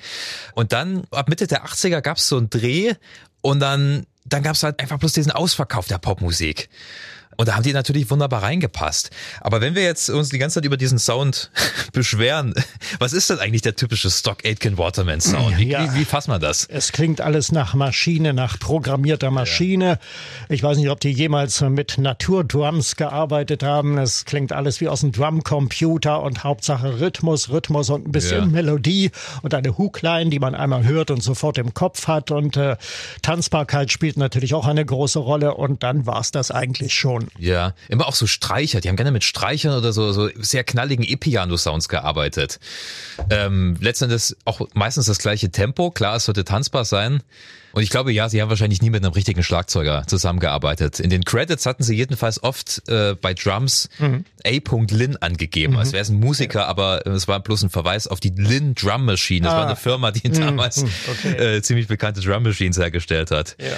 Und 0.55 0.73
dann 0.73 1.03
ab 1.11 1.29
Mitte 1.29 1.45
der 1.45 1.67
80er 1.67 2.01
gab 2.01 2.17
es 2.17 2.27
so 2.27 2.39
ein 2.39 2.49
Dreh 2.49 2.62
und 3.41 3.59
dann, 3.59 4.05
dann 4.25 4.43
gab 4.43 4.55
es 4.55 4.63
halt 4.63 4.79
einfach 4.79 4.97
bloß 4.99 5.13
diesen 5.13 5.31
Ausverkauf 5.31 5.87
der 5.87 5.97
Popmusik. 5.97 6.69
Und 7.37 7.47
da 7.47 7.55
haben 7.55 7.63
die 7.63 7.73
natürlich 7.73 8.09
wunderbar 8.09 8.43
reingepasst. 8.43 9.09
Aber 9.41 9.61
wenn 9.61 9.75
wir 9.75 9.83
jetzt 9.83 10.09
uns 10.09 10.29
die 10.29 10.37
ganze 10.37 10.55
Zeit 10.55 10.65
über 10.65 10.77
diesen 10.77 10.99
Sound 10.99 11.51
beschweren, 11.93 12.53
was 12.99 13.13
ist 13.13 13.29
denn 13.29 13.39
eigentlich 13.39 13.61
der 13.61 13.75
typische 13.75 14.09
Stock 14.09 14.45
Aitken 14.45 14.77
Waterman 14.77 15.21
Sound? 15.21 15.57
Wie, 15.57 15.69
ja, 15.69 15.93
wie, 15.93 15.99
wie 15.99 16.05
fasst 16.05 16.27
man 16.27 16.41
das? 16.41 16.65
Es 16.65 16.91
klingt 16.91 17.21
alles 17.21 17.51
nach 17.51 17.73
Maschine, 17.73 18.33
nach 18.33 18.59
programmierter 18.59 19.31
Maschine. 19.31 19.85
Ja. 19.85 19.97
Ich 20.49 20.63
weiß 20.63 20.77
nicht, 20.77 20.89
ob 20.89 20.99
die 20.99 21.11
jemals 21.11 21.61
mit 21.61 21.97
Naturdrums 21.97 22.95
gearbeitet 22.95 23.63
haben. 23.63 23.97
Es 23.97 24.25
klingt 24.25 24.51
alles 24.51 24.81
wie 24.81 24.87
aus 24.87 25.03
einem 25.03 25.11
Drumcomputer 25.11 26.21
und 26.21 26.43
Hauptsache 26.43 26.99
Rhythmus, 26.99 27.49
Rhythmus 27.49 27.89
und 27.89 28.07
ein 28.07 28.11
bisschen 28.11 28.43
ja. 28.43 28.45
Melodie 28.45 29.11
und 29.41 29.53
eine 29.53 29.77
Hookline, 29.77 30.29
die 30.29 30.39
man 30.39 30.55
einmal 30.55 30.83
hört 30.83 31.11
und 31.11 31.21
sofort 31.21 31.57
im 31.57 31.73
Kopf 31.73 32.07
hat. 32.07 32.31
Und 32.31 32.57
äh, 32.57 32.77
Tanzbarkeit 33.21 33.91
spielt 33.91 34.17
natürlich 34.17 34.53
auch 34.53 34.67
eine 34.67 34.85
große 34.85 35.19
Rolle. 35.19 35.55
Und 35.55 35.83
dann 35.83 36.05
war 36.05 36.19
es 36.19 36.31
das 36.31 36.51
eigentlich 36.51 36.93
schon. 36.93 37.22
Ja, 37.37 37.73
immer 37.89 38.07
auch 38.07 38.15
so 38.15 38.27
Streicher. 38.27 38.81
Die 38.81 38.89
haben 38.89 38.95
gerne 38.95 39.11
mit 39.11 39.23
Streichern 39.23 39.77
oder 39.77 39.93
so, 39.93 40.11
so 40.11 40.29
sehr 40.35 40.63
knalligen 40.63 41.03
E-Piano-Sounds 41.03 41.89
gearbeitet. 41.89 42.59
Ähm, 43.29 43.77
letztendlich 43.79 44.35
auch 44.45 44.61
meistens 44.73 45.05
das 45.05 45.19
gleiche 45.19 45.51
Tempo. 45.51 45.91
Klar, 45.91 46.17
es 46.17 46.25
sollte 46.25 46.43
tanzbar 46.43 46.85
sein. 46.85 47.21
Und 47.73 47.81
ich 47.81 47.89
glaube, 47.89 48.11
ja, 48.11 48.29
sie 48.29 48.39
haben 48.39 48.49
wahrscheinlich 48.49 48.83
nie 48.83 48.91
mit 48.91 49.03
einem 49.03 49.13
richtigen 49.13 49.41
Schlagzeuger 49.41 50.05
zusammengearbeitet. 50.05 50.99
In 50.99 51.09
den 51.09 51.25
Credits 51.25 51.65
hatten 51.65 51.81
sie 51.81 51.95
jedenfalls 51.95 52.41
oft 52.43 52.87
äh, 52.87 53.15
bei 53.19 53.33
Drums 53.33 53.89
mhm. 53.97 54.25
A. 54.45 54.51
Lin 54.91 55.17
angegeben, 55.17 55.73
mhm. 55.73 55.79
als 55.79 55.91
wäre 55.91 56.03
es 56.03 56.09
ein 56.09 56.19
Musiker, 56.19 56.59
ja. 56.59 56.65
aber 56.67 57.05
es 57.07 57.27
war 57.27 57.39
bloß 57.39 57.63
ein 57.63 57.71
Verweis 57.71 58.07
auf 58.07 58.19
die 58.19 58.29
Lin 58.29 58.75
Drum 58.75 59.05
Machine. 59.05 59.45
Das 59.45 59.53
ah. 59.53 59.57
war 59.57 59.65
eine 59.65 59.75
Firma, 59.75 60.11
die 60.11 60.29
mhm. 60.29 60.33
damals 60.33 60.83
okay. 61.11 61.55
äh, 61.55 61.61
ziemlich 61.63 61.87
bekannte 61.87 62.21
Drum 62.21 62.43
Machines 62.43 62.77
hergestellt 62.77 63.31
hat. 63.31 63.55
Ja. 63.59 63.75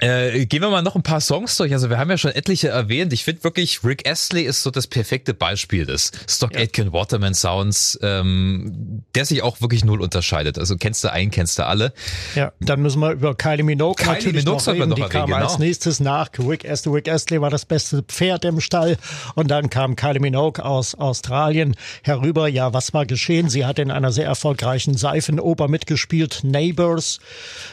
Äh, 0.00 0.46
gehen 0.46 0.60
wir 0.60 0.70
mal 0.70 0.82
noch 0.82 0.96
ein 0.96 1.04
paar 1.04 1.20
Songs 1.20 1.56
durch. 1.56 1.72
Also 1.72 1.88
wir 1.88 1.98
haben 1.98 2.10
ja 2.10 2.18
schon 2.18 2.32
etliche 2.32 2.68
erwähnt. 2.68 3.12
Ich 3.12 3.22
finde 3.22 3.44
wirklich, 3.44 3.84
Rick 3.84 4.08
Astley 4.08 4.42
ist 4.42 4.62
so 4.62 4.70
das 4.72 4.88
perfekte 4.88 5.34
Beispiel 5.34 5.86
des 5.86 6.10
Stock 6.28 6.52
ja. 6.54 6.60
Aitken 6.60 6.92
Waterman 6.92 7.32
Sounds, 7.32 7.96
ähm, 8.02 9.04
der 9.14 9.24
sich 9.24 9.42
auch 9.42 9.60
wirklich 9.60 9.84
null 9.84 10.02
unterscheidet. 10.02 10.58
Also 10.58 10.76
kennst 10.76 11.04
du 11.04 11.12
einen, 11.12 11.30
kennst 11.30 11.60
du 11.60 11.66
alle. 11.66 11.92
Ja, 12.34 12.52
dann 12.60 12.82
müssen 12.82 13.00
wir 13.00 13.12
über 13.12 13.36
Kylie 13.36 13.62
Minogue 13.62 13.94
Kylie 13.94 14.14
natürlich 14.14 14.44
Minogue 14.44 14.64
noch 14.66 14.72
reden. 14.72 14.88
Noch 14.88 14.96
Die 14.96 15.02
kam 15.02 15.26
genau. 15.26 15.38
als 15.38 15.58
nächstes 15.58 16.00
nach. 16.00 16.28
Rick 16.40 16.68
Astley, 16.68 16.92
Rick 16.92 17.08
Astley 17.08 17.40
war 17.40 17.50
das 17.50 17.64
beste 17.64 18.02
Pferd 18.02 18.44
im 18.44 18.60
Stall. 18.60 18.96
Und 19.36 19.48
dann 19.48 19.70
kam 19.70 19.94
Kylie 19.94 20.20
Minogue 20.20 20.64
aus 20.64 20.96
Australien 20.96 21.76
herüber. 22.02 22.48
Ja, 22.48 22.72
was 22.72 22.92
war 22.94 23.06
geschehen? 23.06 23.48
Sie 23.48 23.64
hat 23.64 23.78
in 23.78 23.92
einer 23.92 24.10
sehr 24.10 24.26
erfolgreichen 24.26 24.96
Seifenoper 24.96 25.68
mitgespielt, 25.68 26.40
Neighbors, 26.42 27.20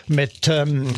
mit 0.08 0.48
ähm, 0.48 0.94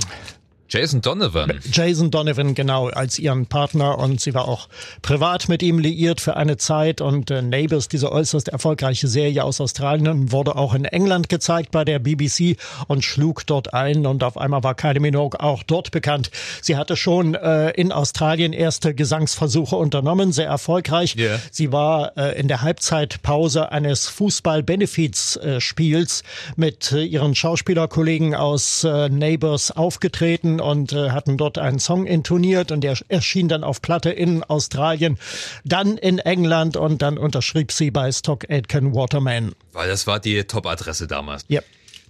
Jason 0.74 1.02
Donovan. 1.02 1.60
Jason 1.72 2.10
Donovan, 2.10 2.56
genau, 2.56 2.88
als 2.88 3.20
ihren 3.20 3.46
Partner 3.46 4.00
und 4.00 4.20
sie 4.20 4.34
war 4.34 4.48
auch 4.48 4.68
privat 5.04 5.48
mit 5.48 5.62
ihm 5.62 5.78
liiert 5.78 6.20
für 6.20 6.36
eine 6.36 6.58
Zeit 6.58 7.00
und 7.00 7.30
äh, 7.30 7.44
Neighbours, 7.44 7.90
diese 7.90 8.12
äußerst 8.12 8.48
erfolgreiche 8.48 9.08
Serie 9.08 9.44
aus 9.44 9.62
Australien, 9.62 10.32
wurde 10.32 10.56
auch 10.56 10.74
in 10.74 10.86
England 10.86 11.30
gezeigt 11.30 11.70
bei 11.70 11.86
der 11.86 12.00
BBC 12.00 12.58
und 12.88 13.06
schlug 13.06 13.46
dort 13.46 13.76
ein 13.76 14.08
und 14.08 14.24
auf 14.24 14.36
einmal 14.36 14.64
war 14.64 14.74
Kylie 14.74 15.00
Minogue 15.00 15.40
auch 15.40 15.62
dort 15.62 15.92
bekannt. 15.92 16.32
Sie 16.64 16.76
hatte 16.76 16.96
schon 16.96 17.36
äh, 17.36 17.70
in 17.74 17.92
Australien 17.92 18.52
erste 18.52 18.96
Gesangsversuche 18.96 19.76
unternommen, 19.76 20.32
sehr 20.32 20.48
erfolgreich. 20.48 21.16
Yeah. 21.16 21.40
Sie 21.52 21.72
war 21.72 22.18
äh, 22.18 22.40
in 22.40 22.48
der 22.48 22.64
Halbzeitpause 22.64 23.72
eines 23.72 24.08
Fußball-Benefits-Spiels 24.08 26.24
mit 26.56 26.92
äh, 26.92 27.04
ihren 27.04 27.36
Schauspielerkollegen 27.36 28.34
aus 28.34 28.84
äh, 28.84 29.10
Neighbours 29.10 29.70
aufgetreten 29.70 30.62
und 30.64 30.94
äh, 30.94 31.12
hatten 31.12 31.38
dort 31.38 31.58
einen 31.58 31.80
Song 31.80 32.06
intoniert 32.06 32.72
und 32.72 32.82
der 32.82 32.98
erschien 33.10 33.48
dann 33.48 33.64
auf 33.64 33.82
Platte 33.82 34.10
in 34.10 34.44
Australien, 34.44 35.18
dann 35.64 35.98
in 35.98 36.20
England 36.20 36.78
und 36.78 37.02
dann 37.02 37.18
unterschrieb 37.18 37.72
sie 37.72 37.92
bei 37.92 38.12
Stock 38.12 38.50
Aitken 38.50 38.96
Waterman. 38.96 39.54
Weil 39.72 39.90
das 39.90 40.08
war 40.08 40.20
die 40.20 40.44
Top-Adresse 40.44 41.08
damals. 41.08 41.46
Ja. 41.48 41.62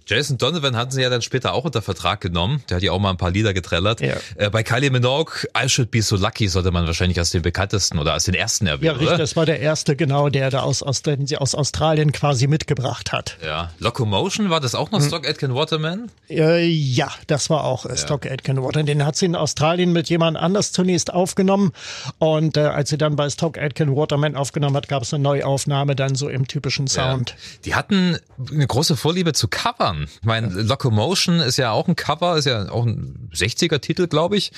Jason 0.06 0.36
Donovan 0.36 0.76
hatten 0.76 0.90
sie 0.90 1.00
ja 1.00 1.08
dann 1.08 1.22
später 1.22 1.54
auch 1.54 1.64
unter 1.64 1.80
Vertrag 1.80 2.20
genommen. 2.20 2.62
Der 2.68 2.76
hat 2.76 2.82
ja 2.82 2.92
auch 2.92 2.98
mal 2.98 3.10
ein 3.10 3.16
paar 3.16 3.30
Lieder 3.30 3.54
getrellert. 3.54 4.00
Ja. 4.00 4.16
Äh, 4.36 4.50
bei 4.50 4.62
Kylie 4.62 4.90
Minogue, 4.90 5.32
I 5.56 5.68
Should 5.68 5.90
Be 5.90 6.02
So 6.02 6.16
Lucky, 6.16 6.48
sollte 6.48 6.70
man 6.70 6.86
wahrscheinlich 6.86 7.18
als 7.18 7.30
den 7.30 7.42
bekanntesten 7.42 7.98
oder 7.98 8.12
als 8.12 8.24
den 8.24 8.34
ersten 8.34 8.66
erwähnen, 8.66 8.84
Ja, 8.84 8.92
richtig. 8.92 9.08
Oder? 9.08 9.18
Das 9.18 9.36
war 9.36 9.46
der 9.46 9.60
erste, 9.60 9.96
genau, 9.96 10.28
der 10.28 10.50
da 10.50 10.60
aus, 10.60 10.82
aus, 10.82 11.02
den 11.02 11.26
sie 11.26 11.38
aus 11.38 11.54
Australien 11.54 12.12
quasi 12.12 12.46
mitgebracht 12.46 13.12
hat. 13.12 13.38
Ja. 13.44 13.70
Locomotion, 13.78 14.50
war 14.50 14.60
das 14.60 14.74
auch 14.74 14.90
noch 14.90 15.00
hm. 15.00 15.06
Stock 15.06 15.26
Aitken 15.26 15.54
Waterman? 15.54 16.10
Äh, 16.28 16.66
ja, 16.66 17.10
das 17.26 17.48
war 17.48 17.64
auch 17.64 17.86
ja. 17.86 17.96
Stock 17.96 18.26
Aitken 18.26 18.62
Waterman. 18.62 18.86
Den 18.86 19.06
hat 19.06 19.16
sie 19.16 19.26
in 19.26 19.36
Australien 19.36 19.92
mit 19.92 20.10
jemand 20.10 20.36
anders 20.36 20.72
zunächst 20.72 21.12
aufgenommen. 21.12 21.72
Und 22.18 22.58
äh, 22.58 22.60
als 22.60 22.90
sie 22.90 22.98
dann 22.98 23.16
bei 23.16 23.30
Stock 23.30 23.56
Aitken 23.56 23.96
Waterman 23.96 24.36
aufgenommen 24.36 24.76
hat, 24.76 24.88
gab 24.88 25.02
es 25.02 25.14
eine 25.14 25.22
Neuaufnahme 25.22 25.96
dann 25.96 26.14
so 26.14 26.28
im 26.28 26.46
typischen 26.46 26.88
Sound. 26.88 27.30
Ja. 27.30 27.36
Die 27.64 27.74
hatten 27.74 28.18
eine 28.52 28.66
große 28.66 28.96
Vorliebe 28.96 29.32
zu 29.32 29.48
Covern. 29.48 29.93
Ich 30.02 30.26
meine, 30.26 30.48
Locomotion 30.48 31.40
ist 31.40 31.56
ja 31.56 31.72
auch 31.72 31.88
ein 31.88 31.96
Cover, 31.96 32.36
ist 32.36 32.46
ja 32.46 32.68
auch 32.70 32.86
ein 32.86 33.28
60er-Titel, 33.34 34.06
glaube 34.06 34.36
ich. 34.36 34.52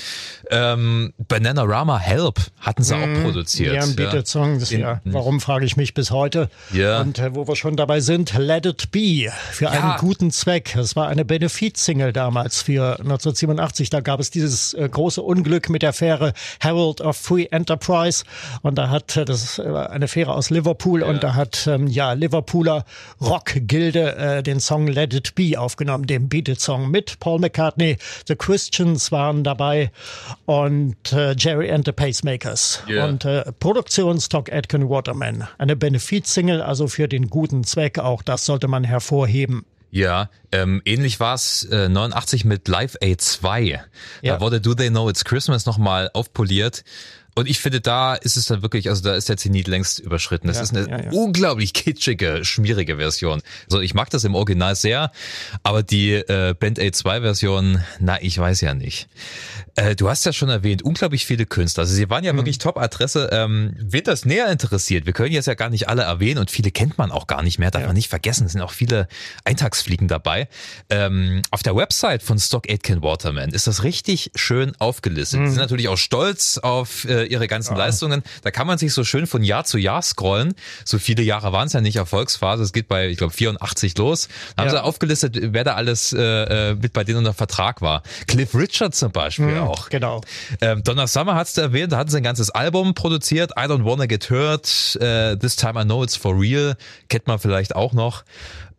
Ähm, 0.50 1.12
Bananarama 1.28 1.98
Help 1.98 2.40
hatten 2.60 2.82
sie 2.82 2.94
auch 2.94 3.06
mhm. 3.06 3.22
produziert. 3.22 3.74
Ja, 3.74 3.82
ein 3.82 3.96
Beatles-Song. 3.96 4.60
Ja. 4.60 5.00
Warum 5.04 5.40
frage 5.40 5.64
ich 5.64 5.76
mich 5.76 5.94
bis 5.94 6.10
heute? 6.10 6.48
Ja. 6.72 7.00
Und 7.00 7.18
äh, 7.18 7.34
wo 7.34 7.46
wir 7.46 7.56
schon 7.56 7.76
dabei 7.76 8.00
sind, 8.00 8.36
Let 8.36 8.66
It 8.66 8.90
Be 8.90 9.30
für 9.52 9.70
einen 9.70 9.90
ja. 9.90 9.96
guten 9.98 10.30
Zweck. 10.30 10.76
Es 10.76 10.96
war 10.96 11.08
eine 11.08 11.24
Benefit-Single 11.24 12.12
damals 12.12 12.62
für 12.62 12.98
1987. 12.98 13.90
Da 13.90 14.00
gab 14.00 14.20
es 14.20 14.30
dieses 14.30 14.74
äh, 14.74 14.88
große 14.88 15.22
Unglück 15.22 15.68
mit 15.68 15.82
der 15.82 15.92
Fähre 15.92 16.32
Herald 16.60 17.00
of 17.00 17.16
Free 17.16 17.46
Enterprise. 17.50 18.24
Und 18.62 18.76
da 18.76 18.90
hat 18.90 19.16
äh, 19.16 19.24
das 19.24 19.58
äh, 19.58 19.62
eine 19.62 20.08
Fähre 20.08 20.34
aus 20.34 20.50
Liverpool 20.50 21.00
ja. 21.00 21.06
und 21.06 21.22
da 21.22 21.34
hat 21.34 21.66
ähm, 21.66 21.86
ja 21.86 22.12
Liverpooler 22.12 22.84
Rock-Gilde 23.20 24.16
äh, 24.16 24.42
den 24.42 24.60
Song 24.60 24.86
Let 24.86 25.14
It 25.14 25.25
Be 25.34 25.58
aufgenommen, 25.58 26.06
dem 26.06 26.28
Beatles-Song 26.28 26.90
mit 26.90 27.18
Paul 27.20 27.40
McCartney. 27.40 27.98
The 28.26 28.36
Christians 28.36 29.12
waren 29.12 29.44
dabei 29.44 29.90
und 30.44 31.12
äh, 31.12 31.34
Jerry 31.36 31.70
and 31.70 31.84
the 31.84 31.92
Pacemakers. 31.92 32.82
Yeah. 32.88 33.06
Und 33.06 33.24
äh, 33.24 33.52
Produktion 33.58 34.20
Stock 34.20 34.52
Aitken 34.52 34.88
Waterman. 34.88 35.48
Eine 35.58 35.76
Benefizsingle, 35.76 36.64
also 36.64 36.88
für 36.88 37.08
den 37.08 37.28
guten 37.28 37.64
Zweck. 37.64 37.98
Auch 37.98 38.22
das 38.22 38.44
sollte 38.44 38.68
man 38.68 38.84
hervorheben. 38.84 39.64
Ja, 39.90 40.28
ähm, 40.52 40.82
ähnlich 40.84 41.20
war 41.20 41.34
es 41.34 41.64
äh, 41.64 41.88
89 41.88 42.44
mit 42.44 42.68
Live 42.68 42.96
Aid 43.00 43.20
2. 43.20 43.62
Ja. 43.62 43.84
Da 44.22 44.40
wurde 44.40 44.60
Do 44.60 44.74
They 44.74 44.90
Know 44.90 45.08
It's 45.08 45.24
Christmas 45.24 45.64
nochmal 45.64 46.10
aufpoliert. 46.12 46.84
Und 47.36 47.50
ich 47.50 47.60
finde, 47.60 47.82
da 47.82 48.14
ist 48.14 48.38
es 48.38 48.46
dann 48.46 48.62
wirklich, 48.62 48.88
also 48.88 49.02
da 49.02 49.14
ist 49.14 49.28
der 49.28 49.36
Zenit 49.36 49.68
längst 49.68 49.98
überschritten. 49.98 50.48
Das 50.48 50.56
ja, 50.56 50.62
ist 50.62 50.74
eine 50.74 50.88
ja, 50.88 51.02
ja. 51.04 51.10
unglaublich 51.12 51.74
kitschige, 51.74 52.46
schmierige 52.46 52.96
Version. 52.96 53.42
Also 53.66 53.82
ich 53.82 53.92
mag 53.92 54.08
das 54.08 54.24
im 54.24 54.34
Original 54.34 54.74
sehr, 54.74 55.12
aber 55.62 55.82
die 55.82 56.14
äh, 56.14 56.54
Band 56.58 56.80
A2-Version, 56.80 57.82
na, 58.00 58.22
ich 58.22 58.38
weiß 58.38 58.62
ja 58.62 58.72
nicht. 58.72 59.08
Äh, 59.74 59.94
du 59.94 60.08
hast 60.08 60.24
ja 60.24 60.32
schon 60.32 60.48
erwähnt, 60.48 60.80
unglaublich 60.80 61.26
viele 61.26 61.44
Künstler. 61.44 61.82
Also 61.82 61.92
sie 61.94 62.08
waren 62.08 62.24
ja 62.24 62.32
mhm. 62.32 62.38
wirklich 62.38 62.56
Top-Adresse. 62.56 63.28
Ähm, 63.30 63.76
wird 63.78 64.08
das 64.08 64.24
näher 64.24 64.50
interessiert? 64.50 65.04
Wir 65.04 65.12
können 65.12 65.32
jetzt 65.32 65.46
ja 65.46 65.52
gar 65.54 65.68
nicht 65.68 65.90
alle 65.90 66.04
erwähnen 66.04 66.38
und 66.38 66.50
viele 66.50 66.70
kennt 66.70 66.96
man 66.96 67.10
auch 67.10 67.26
gar 67.26 67.42
nicht 67.42 67.58
mehr, 67.58 67.70
darf 67.70 67.84
man 67.84 67.94
nicht 67.94 68.08
vergessen. 68.08 68.46
Es 68.46 68.52
sind 68.52 68.62
auch 68.62 68.72
viele 68.72 69.08
Eintagsfliegen 69.44 70.08
dabei. 70.08 70.48
Ähm, 70.88 71.42
auf 71.50 71.62
der 71.62 71.76
Website 71.76 72.22
von 72.22 72.38
Stock 72.38 72.70
Aitken 72.70 73.02
Waterman 73.02 73.50
ist 73.50 73.66
das 73.66 73.82
richtig 73.82 74.30
schön 74.36 74.74
aufgelistet. 74.78 75.40
Mhm. 75.40 75.46
Sie 75.48 75.52
sind 75.52 75.60
natürlich 75.60 75.88
auch 75.88 75.98
stolz 75.98 76.56
auf 76.56 77.04
äh, 77.04 77.25
ihre 77.26 77.48
ganzen 77.48 77.72
ja. 77.72 77.78
Leistungen. 77.78 78.22
Da 78.42 78.50
kann 78.50 78.66
man 78.66 78.78
sich 78.78 78.92
so 78.92 79.04
schön 79.04 79.26
von 79.26 79.42
Jahr 79.42 79.64
zu 79.64 79.78
Jahr 79.78 80.02
scrollen. 80.02 80.54
So 80.84 80.98
viele 80.98 81.22
Jahre 81.22 81.52
waren 81.52 81.66
es 81.66 81.72
ja 81.72 81.80
nicht 81.80 81.96
Erfolgsphase. 81.96 82.62
Es 82.62 82.72
geht 82.72 82.88
bei, 82.88 83.08
ich 83.08 83.18
glaube, 83.18 83.32
84 83.32 83.96
los. 83.98 84.28
Da 84.54 84.62
haben 84.62 84.68
ja. 84.68 84.78
sie 84.78 84.82
aufgelistet, 84.82 85.36
wer 85.40 85.64
da 85.64 85.74
alles 85.74 86.12
äh, 86.12 86.20
äh, 86.70 86.74
mit 86.74 86.92
bei 86.92 87.04
denen 87.04 87.18
unter 87.18 87.34
Vertrag 87.34 87.82
war. 87.82 88.02
Cliff 88.26 88.54
Richard 88.54 88.94
zum 88.94 89.12
Beispiel 89.12 89.46
mhm, 89.46 89.60
auch. 89.60 89.88
Genau. 89.88 90.20
Ähm, 90.60 90.82
Donna 90.82 91.06
Summer 91.06 91.34
hat 91.34 91.48
es 91.48 91.56
erwähnt, 91.56 91.92
da 91.92 91.98
hatten 91.98 92.10
sie 92.10 92.18
ein 92.18 92.22
ganzes 92.22 92.50
Album 92.50 92.94
produziert. 92.94 93.52
I 93.52 93.62
Don't 93.62 93.84
Wanna 93.84 94.06
Get 94.06 94.30
Hurt, 94.30 94.98
uh, 95.00 95.36
This 95.36 95.56
Time 95.56 95.80
I 95.80 95.84
Know 95.84 96.02
It's 96.02 96.16
For 96.16 96.38
Real. 96.38 96.76
Kennt 97.08 97.26
man 97.26 97.38
vielleicht 97.38 97.74
auch 97.74 97.92
noch. 97.92 98.24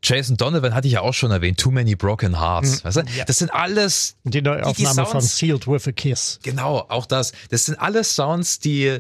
Jason 0.08 0.38
Donovan 0.38 0.74
hatte 0.74 0.88
ich 0.88 0.94
ja 0.94 1.02
auch 1.02 1.14
schon 1.14 1.32
erwähnt, 1.32 1.60
Too 1.60 1.72
Many 1.72 1.96
Broken 1.96 2.40
Hearts. 2.40 2.80
Mhm. 2.80 2.88
Weißt 2.88 2.98
du? 2.98 3.02
ja. 3.18 3.26
Das 3.26 3.40
sind 3.40 3.54
alles. 3.54 4.16
Die 4.24 4.42
Neuaufnahme 4.42 4.74
die, 4.74 4.86
Sounds, 4.86 5.12
von 5.12 5.22
Sealed 5.22 5.68
with 5.68 5.88
a 5.88 5.92
Kiss. 5.92 6.40
Genau, 6.44 6.86
auch 6.88 7.06
das. 7.06 7.34
Das 7.50 7.66
sind 7.66 7.76
alles 7.80 8.16
Sounds, 8.16 8.60
die 8.60 9.00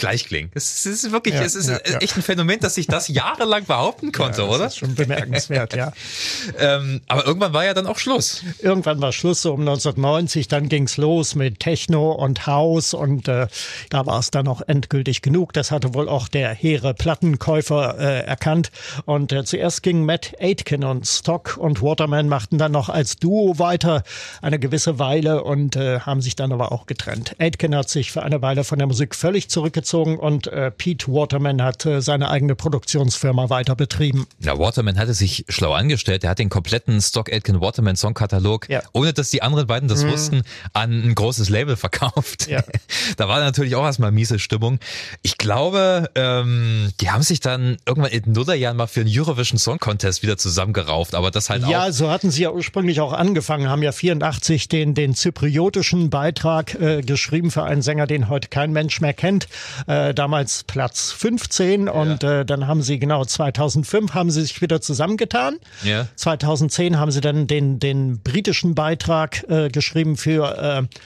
gleich 0.00 0.26
klingen. 0.26 0.50
Es 0.54 0.86
ist 0.86 1.12
wirklich, 1.12 1.34
ja, 1.34 1.42
es 1.42 1.54
ist 1.54 1.68
ja, 1.68 1.76
echt 1.76 2.16
ein 2.16 2.22
Phänomen, 2.22 2.58
dass 2.60 2.74
sich 2.74 2.86
das 2.86 3.08
jahrelang 3.08 3.64
behaupten 3.66 4.10
konnte, 4.10 4.42
ja, 4.42 4.46
das 4.46 4.54
oder? 4.54 4.64
Das 4.64 4.72
ist 4.72 4.78
schon 4.78 4.94
bemerkenswert, 4.94 5.74
ja. 5.76 5.92
ähm, 6.58 7.02
aber 7.06 7.26
irgendwann 7.26 7.52
war 7.52 7.64
ja 7.64 7.74
dann 7.74 7.86
auch 7.86 7.98
Schluss. 7.98 8.42
Irgendwann 8.60 9.00
war 9.00 9.12
Schluss, 9.12 9.42
so 9.42 9.52
um 9.52 9.60
1990, 9.60 10.48
dann 10.48 10.68
ging's 10.68 10.96
los 10.96 11.34
mit 11.34 11.60
Techno 11.60 12.12
und 12.12 12.46
House 12.46 12.94
und 12.94 13.28
äh, 13.28 13.46
da 13.90 14.06
war 14.06 14.18
es 14.18 14.30
dann 14.30 14.48
auch 14.48 14.62
endgültig 14.66 15.22
genug. 15.22 15.52
Das 15.52 15.70
hatte 15.70 15.94
wohl 15.94 16.08
auch 16.08 16.28
der 16.28 16.52
hehre 16.54 16.94
Plattenkäufer 16.94 17.98
äh, 17.98 18.20
erkannt. 18.24 18.70
Und 19.04 19.32
äh, 19.32 19.44
zuerst 19.44 19.82
ging 19.82 20.04
Matt 20.04 20.34
Aitken 20.40 20.82
und 20.82 21.06
Stock 21.06 21.56
und 21.58 21.82
Waterman 21.82 22.28
machten 22.28 22.58
dann 22.58 22.72
noch 22.72 22.88
als 22.88 23.16
Duo 23.16 23.58
weiter 23.58 24.02
eine 24.40 24.58
gewisse 24.58 24.98
Weile 24.98 25.44
und 25.44 25.76
äh, 25.76 26.00
haben 26.00 26.20
sich 26.20 26.36
dann 26.36 26.52
aber 26.52 26.72
auch 26.72 26.86
getrennt. 26.86 27.36
Aitken 27.38 27.76
hat 27.76 27.88
sich 27.90 28.12
für 28.12 28.22
eine 28.22 28.40
Weile 28.42 28.64
von 28.64 28.78
der 28.78 28.86
Musik 28.86 29.14
völlig 29.14 29.50
zurückgezogen 29.50 29.89
zurückgezogen 29.90 30.18
und 30.18 30.46
äh, 30.46 30.70
Pete 30.70 31.08
Waterman 31.08 31.62
hat 31.62 31.84
äh, 31.86 32.00
seine 32.00 32.30
eigene 32.30 32.54
Produktionsfirma 32.54 33.50
weiter 33.50 33.74
betrieben. 33.74 34.26
Ja, 34.38 34.58
Waterman 34.58 34.98
hatte 34.98 35.14
sich 35.14 35.44
schlau 35.48 35.72
angestellt. 35.72 36.24
Er 36.24 36.30
hat 36.30 36.38
den 36.38 36.48
kompletten 36.48 37.00
Stock 37.00 37.30
Aitken 37.32 37.60
Waterman 37.60 37.96
Songkatalog, 37.96 38.68
ja. 38.68 38.82
ohne 38.92 39.12
dass 39.12 39.30
die 39.30 39.42
anderen 39.42 39.66
beiden 39.66 39.88
das 39.88 40.04
mhm. 40.04 40.12
wussten, 40.12 40.42
an 40.72 40.90
ein 40.90 41.14
großes 41.14 41.48
Label 41.48 41.76
verkauft. 41.76 42.48
Ja. 42.48 42.62
da 43.16 43.28
war 43.28 43.40
natürlich 43.40 43.74
auch 43.74 43.84
erstmal 43.84 44.12
miese 44.12 44.38
Stimmung. 44.38 44.78
Ich 45.22 45.38
glaube, 45.38 46.10
ähm, 46.14 46.92
die 47.00 47.10
haben 47.10 47.22
sich 47.22 47.40
dann 47.40 47.76
irgendwann 47.86 48.12
in 48.12 48.22
den 48.22 48.32
Nullerjahren 48.32 48.76
mal 48.76 48.86
für 48.86 49.00
einen 49.00 49.10
Eurovision 49.12 49.58
Song 49.58 49.78
Contest 49.78 50.22
wieder 50.22 50.36
zusammengerauft, 50.36 51.14
aber 51.14 51.30
das 51.30 51.50
halt 51.50 51.62
ja, 51.62 51.66
auch. 51.66 51.70
Ja, 51.70 51.92
so 51.92 52.10
hatten 52.10 52.30
sie 52.30 52.42
ja 52.42 52.52
ursprünglich 52.52 53.00
auch 53.00 53.12
angefangen, 53.12 53.68
haben 53.68 53.82
ja 53.82 53.92
84 53.92 54.68
den, 54.68 54.94
den 54.94 55.14
zypriotischen 55.14 56.10
Beitrag 56.10 56.74
äh, 56.74 57.00
geschrieben 57.02 57.50
für 57.50 57.64
einen 57.64 57.82
Sänger, 57.82 58.06
den 58.06 58.28
heute 58.28 58.48
kein 58.48 58.72
Mensch 58.72 59.00
mehr 59.00 59.14
kennt 59.14 59.48
äh, 59.86 60.14
damals 60.14 60.64
Platz 60.64 61.12
15 61.12 61.86
ja. 61.86 61.92
und 61.92 62.24
äh, 62.24 62.44
dann 62.44 62.66
haben 62.66 62.82
sie 62.82 62.98
genau 62.98 63.24
2005 63.24 64.14
haben 64.14 64.30
sie 64.30 64.42
sich 64.42 64.60
wieder 64.62 64.80
zusammengetan. 64.80 65.56
Ja. 65.84 66.06
2010 66.16 66.98
haben 66.98 67.10
sie 67.10 67.20
dann 67.20 67.46
den 67.46 67.78
den 67.78 68.20
britischen 68.20 68.74
Beitrag 68.74 69.44
äh, 69.48 69.68
geschrieben 69.68 70.16
für 70.16 70.58
äh, 70.58 70.96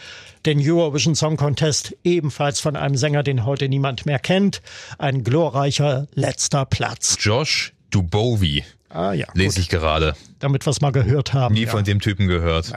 den 0.47 0.61
Eurovision 0.61 1.15
Song 1.15 1.37
Contest, 1.37 1.97
ebenfalls 2.05 2.61
von 2.61 2.77
einem 2.77 2.97
Sänger, 2.97 3.23
den 3.23 3.47
heute 3.47 3.69
niemand 3.69 4.07
mehr 4.07 4.19
kennt. 4.19 4.61
Ein 4.99 5.25
glorreicher 5.25 6.07
letzter 6.15 6.67
Platz. 6.67 7.17
Josh 7.21 7.73
Dubovi. 7.91 8.65
Ah 8.95 9.13
ja. 9.13 9.27
Lese 9.35 9.57
gut. 9.57 9.65
ich 9.65 9.69
gerade. 9.69 10.15
Damit 10.39 10.65
wir 10.65 10.71
es 10.71 10.81
mal 10.81 10.93
gehört 10.93 11.33
haben. 11.33 11.55
Nie 11.55 11.65
ja. 11.65 11.71
von 11.71 11.85
dem 11.85 12.01
Typen 12.01 12.29
gehört. 12.29 12.73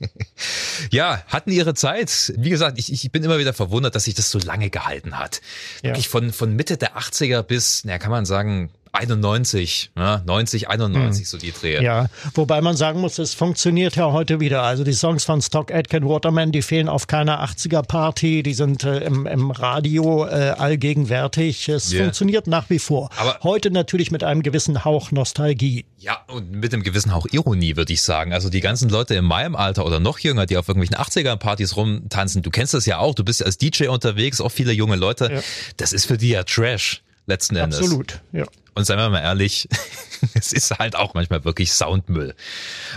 ja, 0.90 1.22
hatten 1.26 1.50
ihre 1.50 1.74
Zeit. 1.74 2.32
Wie 2.36 2.48
gesagt, 2.48 2.78
ich, 2.78 2.92
ich 2.92 3.10
bin 3.10 3.24
immer 3.24 3.38
wieder 3.38 3.52
verwundert, 3.52 3.96
dass 3.96 4.04
sich 4.04 4.14
das 4.14 4.30
so 4.30 4.38
lange 4.38 4.70
gehalten 4.70 5.18
hat. 5.18 5.40
Ja. 5.82 5.90
Wirklich 5.90 6.08
von, 6.08 6.32
von 6.32 6.54
Mitte 6.54 6.76
der 6.76 6.96
80er 6.96 7.42
bis, 7.42 7.82
na, 7.84 7.98
kann 7.98 8.12
man 8.12 8.24
sagen, 8.24 8.70
91, 8.96 9.90
ne? 9.94 10.22
90, 10.24 10.68
91 10.68 11.20
hm. 11.20 11.24
so 11.26 11.38
die 11.38 11.52
Dreh. 11.52 11.82
Ja, 11.82 12.06
wobei 12.34 12.60
man 12.60 12.76
sagen 12.76 13.00
muss, 13.00 13.18
es 13.18 13.34
funktioniert 13.34 13.96
ja 13.96 14.12
heute 14.12 14.40
wieder. 14.40 14.62
Also 14.62 14.84
die 14.84 14.92
Songs 14.92 15.24
von 15.24 15.42
Stock 15.42 15.72
Aitken 15.72 16.08
Waterman, 16.08 16.52
die 16.52 16.62
fehlen 16.62 16.88
auf 16.88 17.06
keiner 17.06 17.44
80er 17.44 17.82
Party, 17.82 18.42
die 18.42 18.54
sind 18.54 18.84
äh, 18.84 18.98
im, 19.00 19.26
im 19.26 19.50
Radio 19.50 20.26
äh, 20.26 20.54
allgegenwärtig. 20.56 21.68
Es 21.68 21.92
yeah. 21.92 22.04
funktioniert 22.04 22.46
nach 22.46 22.70
wie 22.70 22.78
vor. 22.78 23.10
Aber 23.16 23.38
heute 23.42 23.70
natürlich 23.70 24.10
mit 24.10 24.24
einem 24.24 24.42
gewissen 24.42 24.84
Hauch 24.84 25.10
Nostalgie. 25.10 25.84
Ja, 25.98 26.18
und 26.28 26.50
mit 26.52 26.72
einem 26.72 26.82
gewissen 26.82 27.14
Hauch 27.14 27.26
Ironie, 27.30 27.76
würde 27.76 27.92
ich 27.92 28.02
sagen. 28.02 28.32
Also 28.32 28.50
die 28.50 28.60
ganzen 28.60 28.88
Leute 28.88 29.14
in 29.14 29.24
meinem 29.24 29.56
Alter 29.56 29.84
oder 29.84 30.00
noch 30.00 30.18
jünger, 30.18 30.46
die 30.46 30.56
auf 30.56 30.68
irgendwelchen 30.68 30.96
80er-Partys 30.96 31.76
rumtanzen, 31.76 32.42
du 32.42 32.50
kennst 32.50 32.74
das 32.74 32.86
ja 32.86 32.98
auch, 32.98 33.14
du 33.14 33.24
bist 33.24 33.44
als 33.44 33.58
DJ 33.58 33.88
unterwegs, 33.88 34.40
auch 34.40 34.50
viele 34.50 34.72
junge 34.72 34.96
Leute. 34.96 35.30
Ja. 35.32 35.40
Das 35.76 35.92
ist 35.92 36.06
für 36.06 36.18
die 36.18 36.30
ja 36.30 36.44
Trash 36.44 37.02
letzten 37.26 37.56
Endes. 37.56 37.80
Absolut, 37.80 38.20
ja. 38.32 38.46
Und 38.74 38.84
seien 38.84 38.98
wir 38.98 39.08
mal 39.08 39.20
ehrlich, 39.20 39.68
es 40.34 40.52
ist 40.52 40.78
halt 40.78 40.96
auch 40.96 41.14
manchmal 41.14 41.44
wirklich 41.44 41.72
Soundmüll. 41.72 42.34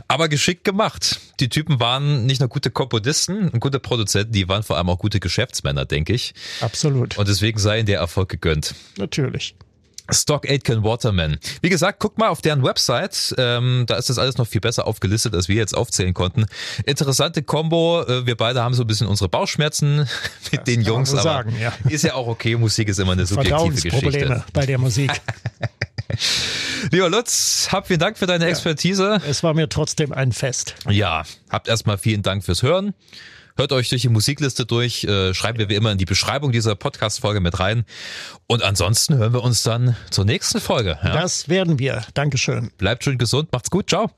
Aber 0.07 0.27
geschickt 0.27 0.63
gemacht. 0.65 1.19
Die 1.39 1.47
Typen 1.47 1.79
waren 1.79 2.25
nicht 2.25 2.41
nur 2.41 2.49
gute 2.49 2.69
Komponisten 2.69 3.49
und 3.49 3.59
gute 3.61 3.79
Produzenten, 3.79 4.33
die 4.33 4.49
waren 4.49 4.63
vor 4.63 4.77
allem 4.77 4.89
auch 4.89 4.99
gute 4.99 5.19
Geschäftsmänner, 5.19 5.85
denke 5.85 6.13
ich. 6.13 6.33
Absolut. 6.59 7.17
Und 7.17 7.27
deswegen 7.27 7.59
sei 7.59 7.79
ihnen 7.79 7.85
der 7.85 7.99
Erfolg 7.99 8.29
gegönnt. 8.29 8.75
Natürlich. 8.97 9.55
Stock 10.11 10.49
Aitken 10.49 10.83
Waterman. 10.83 11.37
Wie 11.61 11.69
gesagt, 11.69 11.99
guckt 11.99 12.17
mal 12.17 12.29
auf 12.29 12.41
deren 12.41 12.63
Website. 12.63 13.33
Ähm, 13.37 13.85
da 13.87 13.95
ist 13.95 14.09
das 14.09 14.17
alles 14.17 14.37
noch 14.37 14.47
viel 14.47 14.61
besser 14.61 14.87
aufgelistet, 14.87 15.35
als 15.35 15.47
wir 15.47 15.55
jetzt 15.55 15.75
aufzählen 15.75 16.13
konnten. 16.13 16.45
Interessante 16.85 17.43
Combo. 17.43 18.03
Äh, 18.03 18.25
wir 18.25 18.35
beide 18.35 18.61
haben 18.61 18.73
so 18.73 18.83
ein 18.83 18.87
bisschen 18.87 19.07
unsere 19.07 19.29
Bauchschmerzen 19.29 19.97
mit 20.51 20.61
das 20.61 20.63
den 20.63 20.81
Jungs. 20.81 21.11
Aber 21.13 21.21
sagen, 21.21 21.55
ja. 21.59 21.73
ist 21.89 22.03
ja 22.03 22.13
auch 22.15 22.27
okay. 22.27 22.55
Musik 22.55 22.89
ist 22.89 22.99
immer 22.99 23.13
eine 23.13 23.25
subjektive 23.25 23.89
Geschichte. 23.89 24.43
bei 24.53 24.65
der 24.65 24.77
Musik. 24.77 25.11
Lieber 26.91 27.09
Lutz, 27.09 27.69
hab 27.71 27.87
vielen 27.87 27.99
Dank 27.99 28.17
für 28.17 28.25
deine 28.25 28.45
ja. 28.45 28.49
Expertise. 28.49 29.21
Es 29.27 29.43
war 29.43 29.53
mir 29.53 29.69
trotzdem 29.69 30.11
ein 30.11 30.31
Fest. 30.31 30.75
Ja, 30.89 31.23
habt 31.49 31.67
erstmal 31.67 31.97
vielen 31.97 32.23
Dank 32.23 32.43
fürs 32.43 32.63
Hören. 32.63 32.93
Hört 33.59 33.73
euch 33.73 33.89
durch 33.89 34.03
die 34.03 34.07
Musikliste 34.07 34.65
durch, 34.65 35.03
äh, 35.03 35.33
schreiben 35.33 35.59
wir 35.59 35.67
wie 35.67 35.75
immer 35.75 35.91
in 35.91 35.97
die 35.97 36.05
Beschreibung 36.05 36.53
dieser 36.53 36.75
Podcast-Folge 36.75 37.41
mit 37.41 37.59
rein. 37.59 37.83
Und 38.47 38.63
ansonsten 38.63 39.17
hören 39.17 39.33
wir 39.33 39.43
uns 39.43 39.63
dann 39.63 39.97
zur 40.11 40.23
nächsten 40.23 40.61
Folge. 40.61 40.97
Ja? 41.03 41.11
Das 41.11 41.49
werden 41.49 41.77
wir. 41.77 42.05
Dankeschön. 42.13 42.71
Bleibt 42.77 43.03
schön 43.03 43.17
gesund, 43.17 43.51
macht's 43.51 43.69
gut, 43.69 43.89
ciao. 43.89 44.11